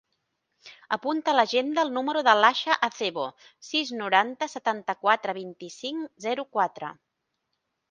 [0.95, 3.27] Apunta a l'agenda el número de l'Aixa Acebo:
[3.69, 6.93] sis, noranta, setanta-quatre, vint-i-cinc, zero, quatre.